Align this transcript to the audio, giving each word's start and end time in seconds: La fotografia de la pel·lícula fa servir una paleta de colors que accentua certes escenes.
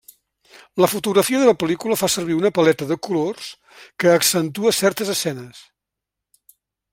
La 0.83 0.87
fotografia 0.93 1.41
de 1.41 1.49
la 1.49 1.53
pel·lícula 1.63 1.97
fa 2.03 2.09
servir 2.13 2.37
una 2.37 2.51
paleta 2.59 2.87
de 2.93 2.97
colors 3.09 3.51
que 4.05 4.15
accentua 4.15 4.73
certes 4.79 5.13
escenes. 5.17 5.61